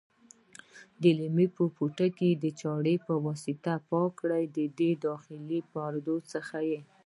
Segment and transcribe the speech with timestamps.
[1.01, 1.45] د لیمو
[1.75, 4.43] پوټکي د چاړې په واسطه پاک کړئ
[4.79, 6.57] د داخلي پردو څخه.